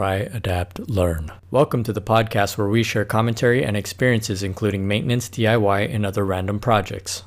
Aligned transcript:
Try, 0.00 0.30
Adapt, 0.32 0.78
Learn. 0.88 1.30
Welcome 1.50 1.82
to 1.82 1.92
the 1.92 2.00
podcast 2.00 2.56
where 2.56 2.70
we 2.70 2.82
share 2.82 3.04
commentary 3.04 3.62
and 3.62 3.76
experiences, 3.76 4.42
including 4.42 4.88
maintenance, 4.88 5.28
DIY, 5.28 5.94
and 5.94 6.06
other 6.06 6.24
random 6.24 6.58
projects. 6.58 7.22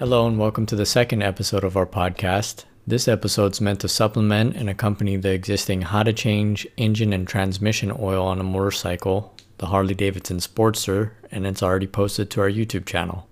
Hello, 0.00 0.26
and 0.26 0.36
welcome 0.36 0.66
to 0.66 0.74
the 0.74 0.84
second 0.84 1.22
episode 1.22 1.62
of 1.62 1.76
our 1.76 1.86
podcast. 1.86 2.64
This 2.88 3.06
episode 3.06 3.52
is 3.52 3.60
meant 3.60 3.78
to 3.82 3.88
supplement 3.88 4.56
and 4.56 4.68
accompany 4.68 5.16
the 5.16 5.30
existing 5.30 5.82
how 5.82 6.02
to 6.02 6.12
change 6.12 6.66
engine 6.76 7.12
and 7.12 7.28
transmission 7.28 7.92
oil 8.00 8.26
on 8.26 8.40
a 8.40 8.42
motorcycle, 8.42 9.32
the 9.62 9.68
Harley 9.68 9.94
Davidson 9.94 10.38
Sportster, 10.38 11.12
and 11.30 11.46
it's 11.46 11.62
already 11.62 11.86
posted 11.86 12.28
to 12.30 12.40
our 12.40 12.50
YouTube 12.50 12.84
channel. 12.84 13.28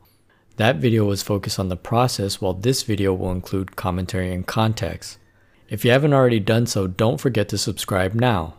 That 0.58 0.76
video 0.76 1.04
was 1.04 1.24
focused 1.24 1.58
on 1.58 1.70
the 1.70 1.76
process, 1.76 2.40
while 2.40 2.54
this 2.54 2.84
video 2.84 3.12
will 3.12 3.32
include 3.32 3.74
commentary 3.74 4.32
and 4.32 4.46
context. 4.46 5.18
If 5.68 5.84
you 5.84 5.90
haven't 5.90 6.14
already 6.14 6.38
done 6.38 6.66
so, 6.66 6.86
don't 6.86 7.20
forget 7.20 7.48
to 7.48 7.58
subscribe 7.58 8.14
now. 8.14 8.54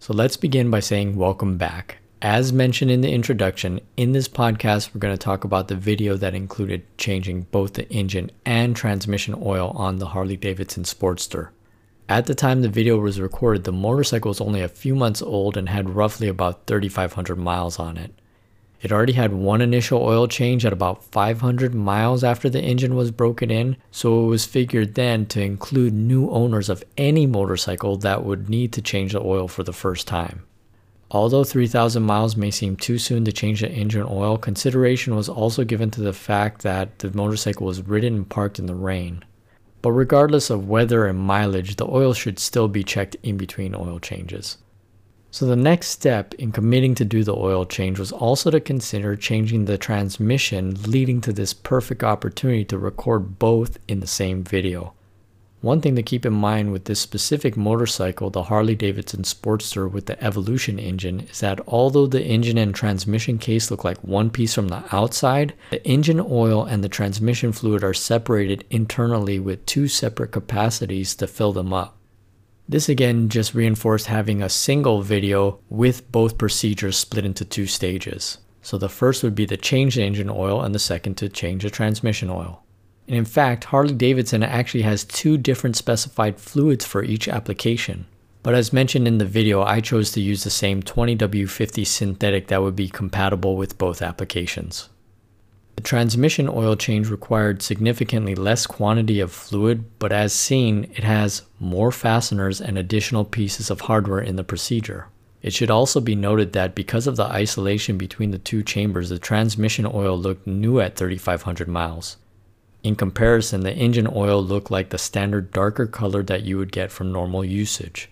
So 0.00 0.12
let's 0.12 0.36
begin 0.36 0.70
by 0.70 0.80
saying 0.80 1.16
welcome 1.16 1.56
back. 1.56 1.96
As 2.20 2.52
mentioned 2.52 2.90
in 2.90 3.00
the 3.00 3.10
introduction, 3.10 3.80
in 3.96 4.12
this 4.12 4.28
podcast, 4.28 4.94
we're 4.94 5.00
going 5.00 5.14
to 5.14 5.18
talk 5.18 5.44
about 5.44 5.68
the 5.68 5.74
video 5.74 6.18
that 6.18 6.34
included 6.34 6.84
changing 6.98 7.46
both 7.52 7.72
the 7.72 7.88
engine 7.88 8.30
and 8.44 8.76
transmission 8.76 9.34
oil 9.42 9.70
on 9.74 9.96
the 9.96 10.08
Harley 10.08 10.36
Davidson 10.36 10.82
Sportster. 10.82 11.48
At 12.08 12.26
the 12.26 12.34
time 12.34 12.62
the 12.62 12.68
video 12.68 12.98
was 12.98 13.20
recorded, 13.20 13.64
the 13.64 13.72
motorcycle 13.72 14.28
was 14.28 14.40
only 14.40 14.60
a 14.60 14.68
few 14.68 14.94
months 14.94 15.22
old 15.22 15.56
and 15.56 15.68
had 15.68 15.90
roughly 15.90 16.28
about 16.28 16.66
3,500 16.66 17.36
miles 17.36 17.78
on 17.78 17.96
it. 17.96 18.12
It 18.82 18.90
already 18.90 19.12
had 19.12 19.32
one 19.32 19.60
initial 19.60 20.02
oil 20.02 20.26
change 20.26 20.66
at 20.66 20.72
about 20.72 21.04
500 21.04 21.72
miles 21.72 22.24
after 22.24 22.50
the 22.50 22.60
engine 22.60 22.96
was 22.96 23.12
broken 23.12 23.48
in, 23.48 23.76
so 23.92 24.24
it 24.24 24.26
was 24.26 24.44
figured 24.44 24.96
then 24.96 25.24
to 25.26 25.40
include 25.40 25.94
new 25.94 26.28
owners 26.30 26.68
of 26.68 26.82
any 26.98 27.24
motorcycle 27.24 27.96
that 27.98 28.24
would 28.24 28.50
need 28.50 28.72
to 28.72 28.82
change 28.82 29.12
the 29.12 29.20
oil 29.20 29.46
for 29.46 29.62
the 29.62 29.72
first 29.72 30.08
time. 30.08 30.42
Although 31.12 31.44
3,000 31.44 32.02
miles 32.02 32.36
may 32.36 32.50
seem 32.50 32.74
too 32.74 32.98
soon 32.98 33.24
to 33.26 33.32
change 33.32 33.60
the 33.60 33.70
engine 33.70 34.06
oil, 34.08 34.36
consideration 34.36 35.14
was 35.14 35.28
also 35.28 35.62
given 35.62 35.90
to 35.92 36.00
the 36.00 36.12
fact 36.12 36.62
that 36.62 36.98
the 36.98 37.12
motorcycle 37.12 37.66
was 37.66 37.82
ridden 37.82 38.14
and 38.14 38.28
parked 38.28 38.58
in 38.58 38.66
the 38.66 38.74
rain. 38.74 39.24
But 39.82 39.92
regardless 39.92 40.48
of 40.48 40.68
weather 40.68 41.06
and 41.06 41.18
mileage, 41.18 41.76
the 41.76 41.88
oil 41.88 42.14
should 42.14 42.38
still 42.38 42.68
be 42.68 42.84
checked 42.84 43.16
in 43.22 43.36
between 43.36 43.74
oil 43.74 43.98
changes. 43.98 44.58
So 45.32 45.46
the 45.46 45.56
next 45.56 45.88
step 45.88 46.34
in 46.34 46.52
committing 46.52 46.94
to 46.96 47.04
do 47.04 47.24
the 47.24 47.34
oil 47.34 47.64
change 47.64 47.98
was 47.98 48.12
also 48.12 48.50
to 48.50 48.60
consider 48.60 49.16
changing 49.16 49.64
the 49.64 49.78
transmission, 49.78 50.76
leading 50.86 51.20
to 51.22 51.32
this 51.32 51.52
perfect 51.52 52.04
opportunity 52.04 52.64
to 52.66 52.78
record 52.78 53.38
both 53.38 53.78
in 53.88 54.00
the 54.00 54.06
same 54.06 54.44
video. 54.44 54.94
One 55.62 55.80
thing 55.80 55.94
to 55.94 56.02
keep 56.02 56.26
in 56.26 56.32
mind 56.32 56.72
with 56.72 56.86
this 56.86 56.98
specific 56.98 57.56
motorcycle, 57.56 58.30
the 58.30 58.42
Harley 58.42 58.74
Davidson 58.74 59.22
Sportster 59.22 59.88
with 59.88 60.06
the 60.06 60.20
Evolution 60.22 60.76
engine, 60.76 61.20
is 61.30 61.38
that 61.38 61.60
although 61.68 62.08
the 62.08 62.20
engine 62.20 62.58
and 62.58 62.74
transmission 62.74 63.38
case 63.38 63.70
look 63.70 63.84
like 63.84 63.98
one 64.02 64.28
piece 64.28 64.54
from 64.54 64.68
the 64.68 64.82
outside, 64.90 65.54
the 65.70 65.86
engine 65.86 66.20
oil 66.20 66.64
and 66.64 66.82
the 66.82 66.88
transmission 66.88 67.52
fluid 67.52 67.84
are 67.84 67.94
separated 67.94 68.64
internally 68.70 69.38
with 69.38 69.64
two 69.64 69.86
separate 69.86 70.32
capacities 70.32 71.14
to 71.14 71.28
fill 71.28 71.52
them 71.52 71.72
up. 71.72 71.96
This 72.68 72.88
again 72.88 73.28
just 73.28 73.54
reinforced 73.54 74.06
having 74.06 74.42
a 74.42 74.48
single 74.48 75.02
video 75.02 75.60
with 75.68 76.10
both 76.10 76.38
procedures 76.38 76.96
split 76.96 77.24
into 77.24 77.44
two 77.44 77.68
stages. 77.68 78.38
So 78.62 78.78
the 78.78 78.88
first 78.88 79.22
would 79.22 79.36
be 79.36 79.46
to 79.46 79.56
change 79.56 79.94
the 79.94 80.02
engine 80.02 80.28
oil 80.28 80.60
and 80.60 80.74
the 80.74 80.80
second 80.80 81.18
to 81.18 81.28
change 81.28 81.62
the 81.62 81.70
transmission 81.70 82.30
oil. 82.30 82.64
And 83.12 83.18
in 83.18 83.26
fact, 83.26 83.64
Harley 83.64 83.92
Davidson 83.92 84.42
actually 84.42 84.84
has 84.84 85.04
two 85.04 85.36
different 85.36 85.76
specified 85.76 86.40
fluids 86.40 86.86
for 86.86 87.04
each 87.04 87.28
application. 87.28 88.06
But 88.42 88.54
as 88.54 88.72
mentioned 88.72 89.06
in 89.06 89.18
the 89.18 89.26
video, 89.26 89.60
I 89.60 89.82
chose 89.82 90.12
to 90.12 90.20
use 90.22 90.44
the 90.44 90.48
same 90.48 90.82
20W50 90.82 91.86
synthetic 91.86 92.46
that 92.46 92.62
would 92.62 92.74
be 92.74 92.88
compatible 92.88 93.54
with 93.54 93.76
both 93.76 94.00
applications. 94.00 94.88
The 95.76 95.82
transmission 95.82 96.48
oil 96.48 96.74
change 96.74 97.10
required 97.10 97.60
significantly 97.60 98.34
less 98.34 98.66
quantity 98.66 99.20
of 99.20 99.30
fluid, 99.30 99.84
but 99.98 100.10
as 100.10 100.32
seen, 100.32 100.84
it 100.94 101.04
has 101.04 101.42
more 101.60 101.92
fasteners 101.92 102.62
and 102.62 102.78
additional 102.78 103.26
pieces 103.26 103.68
of 103.68 103.82
hardware 103.82 104.22
in 104.22 104.36
the 104.36 104.42
procedure. 104.42 105.08
It 105.42 105.52
should 105.52 105.70
also 105.70 106.00
be 106.00 106.14
noted 106.14 106.54
that 106.54 106.74
because 106.74 107.06
of 107.06 107.16
the 107.16 107.24
isolation 107.24 107.98
between 107.98 108.30
the 108.30 108.38
two 108.38 108.62
chambers, 108.62 109.10
the 109.10 109.18
transmission 109.18 109.84
oil 109.84 110.16
looked 110.16 110.46
new 110.46 110.80
at 110.80 110.96
3500 110.96 111.68
miles. 111.68 112.16
In 112.82 112.96
comparison, 112.96 113.60
the 113.60 113.72
engine 113.72 114.08
oil 114.12 114.42
looked 114.42 114.70
like 114.70 114.90
the 114.90 114.98
standard 114.98 115.52
darker 115.52 115.86
color 115.86 116.22
that 116.24 116.42
you 116.42 116.58
would 116.58 116.72
get 116.72 116.90
from 116.90 117.12
normal 117.12 117.44
usage. 117.44 118.10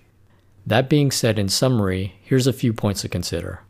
That 0.64 0.88
being 0.88 1.10
said, 1.10 1.38
in 1.38 1.48
summary, 1.48 2.14
here's 2.22 2.46
a 2.46 2.52
few 2.52 2.72
points 2.72 3.02
to 3.02 3.08
consider. 3.08 3.62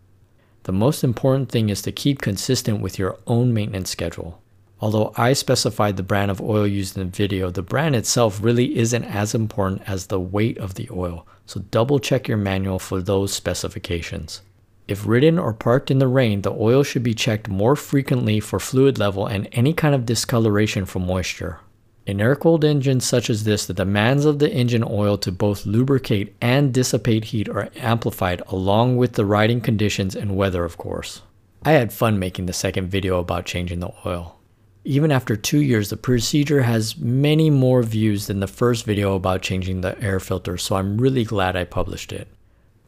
The 0.65 0.73
most 0.73 1.03
important 1.03 1.51
thing 1.51 1.71
is 1.71 1.81
to 1.83 1.93
keep 1.93 2.21
consistent 2.21 2.83
with 2.83 2.99
your 2.99 3.19
own 3.27 3.55
maintenance 3.55 3.89
schedule. 3.89 4.43
Although 4.83 5.13
I 5.17 5.33
specified 5.33 5.97
the 5.97 6.03
brand 6.03 6.31
of 6.31 6.41
oil 6.41 6.67
used 6.67 6.99
in 6.99 7.05
the 7.05 7.11
video, 7.11 7.51
the 7.51 7.63
brand 7.63 7.97
itself 7.97 8.43
really 8.43 8.77
isn't 8.77 9.05
as 9.05 9.35
important 9.35 9.83
as 9.87 10.07
the 10.07 10.21
weight 10.21 10.59
of 10.59 10.75
the 10.75 10.89
oil, 10.91 11.27
so 11.47 11.61
double 11.71 11.99
check 11.99 12.29
your 12.29 12.37
manual 12.37 12.79
for 12.79 13.01
those 13.01 13.33
specifications. 13.33 14.43
If 14.91 15.07
ridden 15.07 15.39
or 15.39 15.53
parked 15.53 15.93
in 15.93 16.01
the 16.01 16.09
rain, 16.09 16.43
the 16.43 16.51
oil 16.51 16.83
should 16.83 17.05
be 17.05 17.15
checked 17.15 17.49
more 17.49 17.77
frequently 17.77 18.41
for 18.41 18.59
fluid 18.59 18.99
level 18.99 19.25
and 19.25 19.49
any 19.53 19.73
kind 19.73 19.95
of 19.95 20.05
discoloration 20.05 20.85
from 20.85 21.07
moisture. 21.07 21.61
In 22.07 22.21
air-cooled 22.21 22.65
engines 22.65 23.05
such 23.05 23.31
as 23.31 23.45
this, 23.45 23.67
the 23.67 23.73
demands 23.73 24.25
of 24.25 24.41
the 24.41 24.53
engine 24.53 24.83
oil 24.85 25.17
to 25.19 25.31
both 25.31 25.65
lubricate 25.65 26.35
and 26.41 26.75
dissipate 26.75 27.27
heat 27.27 27.49
are 27.49 27.71
amplified 27.77 28.43
along 28.49 28.97
with 28.97 29.13
the 29.13 29.25
riding 29.25 29.61
conditions 29.61 30.17
and 30.17 30.37
weather 30.37 30.65
of 30.65 30.77
course. 30.77 31.23
I 31.63 31.71
had 31.71 31.93
fun 31.93 32.19
making 32.19 32.47
the 32.47 32.53
second 32.53 32.89
video 32.89 33.21
about 33.21 33.47
changing 33.47 33.79
the 33.79 33.93
oil. 34.05 34.41
Even 34.85 35.13
after 35.13 35.37
two 35.37 35.61
years, 35.61 35.91
the 35.91 35.97
procedure 35.97 36.63
has 36.63 36.99
many 36.99 37.49
more 37.49 37.85
views 37.85 38.27
than 38.27 38.41
the 38.41 38.49
first 38.49 38.85
video 38.85 39.15
about 39.15 39.43
changing 39.43 39.83
the 39.83 39.97
air 40.03 40.19
filter, 40.19 40.57
so 40.57 40.75
I'm 40.75 40.99
really 40.99 41.23
glad 41.23 41.55
I 41.55 41.63
published 41.63 42.13
it. 42.13 42.27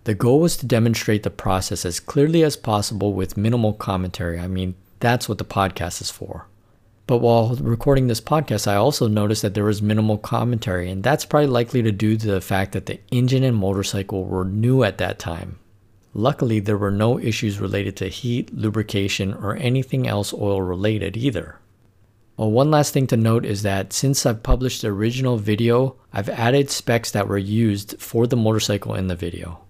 The 0.05 0.15
goal 0.15 0.41
was 0.41 0.57
to 0.57 0.67
demonstrate 0.67 1.23
the 1.23 1.31
process 1.31 1.85
as 1.85 2.01
clearly 2.01 2.43
as 2.43 2.57
possible 2.57 3.13
with 3.13 3.37
minimal 3.37 3.73
commentary. 3.73 4.41
I 4.41 4.49
mean, 4.49 4.75
that's 4.99 5.29
what 5.29 5.39
the 5.39 5.45
podcast 5.45 6.01
is 6.01 6.11
for. 6.11 6.49
But 7.07 7.19
while 7.19 7.55
recording 7.57 8.09
this 8.09 8.21
podcast, 8.21 8.67
I 8.67 8.75
also 8.75 9.07
noticed 9.07 9.43
that 9.43 9.55
there 9.55 9.65
was 9.65 9.81
minimal 9.81 10.19
commentary, 10.19 10.91
and 10.91 11.05
that's 11.05 11.25
probably 11.25 11.47
likely 11.47 11.83
to 11.83 11.93
due 11.93 12.17
to 12.17 12.27
the 12.27 12.41
fact 12.41 12.73
that 12.73 12.87
the 12.87 12.99
engine 13.13 13.45
and 13.45 13.57
motorcycle 13.57 14.25
were 14.25 14.45
new 14.45 14.83
at 14.83 14.99
that 14.99 15.21
time. 15.21 15.61
Luckily, 16.15 16.59
there 16.59 16.79
were 16.79 16.91
no 16.91 17.21
issues 17.21 17.61
related 17.61 17.97
to 17.99 18.09
heat, 18.09 18.53
lubrication, 18.53 19.33
or 19.35 19.57
anything 19.57 20.09
else 20.09 20.35
oil 20.35 20.63
related 20.63 21.17
either. 21.17 21.59
Well, 22.37 22.51
one 22.51 22.71
last 22.73 22.93
thing 22.93 23.07
to 23.09 23.17
note 23.17 23.45
is 23.45 23.63
that 23.63 23.93
since 23.93 24.27
I've 24.27 24.43
published 24.43 24.83
the 24.83 24.89
original 24.89 25.37
video, 25.37 25.97
I've 26.13 26.29
added 26.29 26.71
specs 26.71 27.13
that 27.13 27.29
were 27.29 27.39
used 27.39 28.01
for 28.01 28.27
the 28.27 28.37
motorcycle 28.37 28.95
in 28.95 29.07
the 29.07 29.15
video. 29.15 29.61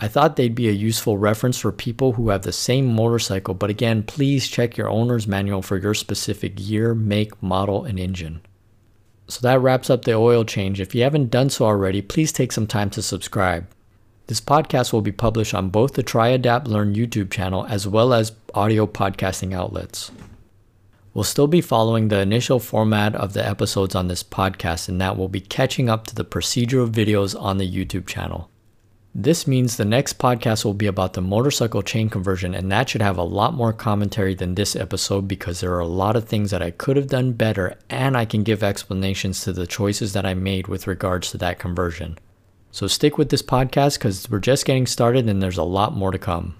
I 0.00 0.06
thought 0.06 0.36
they'd 0.36 0.54
be 0.54 0.68
a 0.68 0.72
useful 0.72 1.18
reference 1.18 1.58
for 1.58 1.72
people 1.72 2.12
who 2.12 2.28
have 2.28 2.42
the 2.42 2.52
same 2.52 2.86
motorcycle, 2.86 3.54
but 3.54 3.68
again, 3.68 4.04
please 4.04 4.46
check 4.46 4.76
your 4.76 4.88
owner's 4.88 5.26
manual 5.26 5.60
for 5.60 5.76
your 5.76 5.94
specific 5.94 6.52
year, 6.56 6.94
make, 6.94 7.42
model, 7.42 7.84
and 7.84 7.98
engine. 7.98 8.40
So 9.26 9.40
that 9.42 9.60
wraps 9.60 9.90
up 9.90 10.04
the 10.04 10.14
oil 10.14 10.44
change. 10.44 10.80
If 10.80 10.94
you 10.94 11.02
haven't 11.02 11.32
done 11.32 11.50
so 11.50 11.66
already, 11.66 12.00
please 12.00 12.30
take 12.30 12.52
some 12.52 12.66
time 12.68 12.90
to 12.90 13.02
subscribe. 13.02 13.66
This 14.28 14.40
podcast 14.40 14.92
will 14.92 15.02
be 15.02 15.10
published 15.10 15.52
on 15.52 15.70
both 15.70 15.94
the 15.94 16.02
Try 16.04 16.28
Adapt 16.28 16.68
Learn 16.68 16.94
YouTube 16.94 17.30
channel 17.30 17.66
as 17.68 17.88
well 17.88 18.14
as 18.14 18.32
audio 18.54 18.86
podcasting 18.86 19.52
outlets. 19.52 20.12
We'll 21.12 21.24
still 21.24 21.48
be 21.48 21.60
following 21.60 22.06
the 22.06 22.20
initial 22.20 22.60
format 22.60 23.16
of 23.16 23.32
the 23.32 23.44
episodes 23.44 23.96
on 23.96 24.06
this 24.06 24.22
podcast, 24.22 24.88
and 24.88 25.00
that 25.00 25.16
will 25.16 25.28
be 25.28 25.40
catching 25.40 25.88
up 25.88 26.06
to 26.06 26.14
the 26.14 26.24
procedural 26.24 26.88
videos 26.88 27.34
on 27.40 27.58
the 27.58 27.68
YouTube 27.68 28.06
channel. 28.06 28.48
This 29.14 29.46
means 29.46 29.76
the 29.76 29.84
next 29.84 30.18
podcast 30.18 30.64
will 30.64 30.74
be 30.74 30.86
about 30.86 31.14
the 31.14 31.22
motorcycle 31.22 31.82
chain 31.82 32.08
conversion, 32.08 32.54
and 32.54 32.70
that 32.70 32.88
should 32.88 33.02
have 33.02 33.16
a 33.16 33.22
lot 33.22 33.54
more 33.54 33.72
commentary 33.72 34.34
than 34.34 34.54
this 34.54 34.76
episode 34.76 35.26
because 35.26 35.60
there 35.60 35.72
are 35.72 35.80
a 35.80 35.86
lot 35.86 36.14
of 36.14 36.28
things 36.28 36.50
that 36.50 36.62
I 36.62 36.70
could 36.70 36.96
have 36.96 37.08
done 37.08 37.32
better, 37.32 37.76
and 37.88 38.16
I 38.16 38.24
can 38.26 38.42
give 38.42 38.62
explanations 38.62 39.42
to 39.42 39.52
the 39.52 39.66
choices 39.66 40.12
that 40.12 40.26
I 40.26 40.34
made 40.34 40.68
with 40.68 40.86
regards 40.86 41.30
to 41.30 41.38
that 41.38 41.58
conversion. 41.58 42.18
So 42.70 42.86
stick 42.86 43.16
with 43.16 43.30
this 43.30 43.42
podcast 43.42 43.98
because 43.98 44.30
we're 44.30 44.40
just 44.40 44.66
getting 44.66 44.86
started 44.86 45.28
and 45.28 45.42
there's 45.42 45.58
a 45.58 45.64
lot 45.64 45.96
more 45.96 46.10
to 46.10 46.18
come. 46.18 46.54